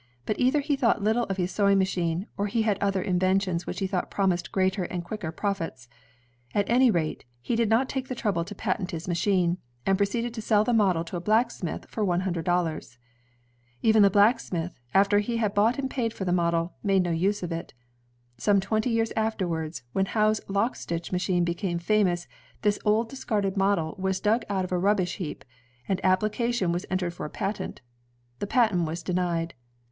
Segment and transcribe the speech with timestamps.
[0.25, 3.77] But either he thought little of his sewing machine, or he had other inventions which
[3.81, 5.87] he thought promised greater and quicker profits.
[6.55, 10.33] At any rate, he did not take the trouble to patent his machine, and proceeded
[10.33, 12.97] to sell the model to a blacksmith for one himdred dollars.
[13.83, 17.43] Even the blacksmith, after he had bought and paid for the model, made no use
[17.43, 17.75] of it.
[18.39, 22.27] Some twenty years afterwards, when Howe's lock stitch machine became famous,
[22.63, 25.45] this old discarded model was dug out of a rubbish heap,
[25.87, 27.81] and application was entered for a patent.
[28.39, 29.53] The patent was denied.